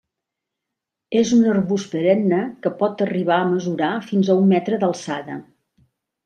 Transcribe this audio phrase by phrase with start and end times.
[1.19, 5.39] És un arbust perenne que pot arribar a mesurar fins a un metre d'alçada.